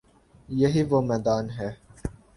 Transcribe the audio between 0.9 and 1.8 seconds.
میدان ہے۔